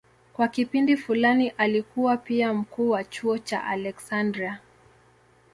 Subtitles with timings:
[0.33, 4.59] Kwa kipindi fulani alikuwa pia mkuu wa chuo cha Aleksandria.